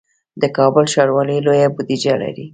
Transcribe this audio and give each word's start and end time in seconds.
د 0.41 0.43
کابل 0.57 0.85
ښاروالي 0.93 1.37
لویه 1.45 1.67
بودیجه 1.75 2.13
لري 2.23 2.45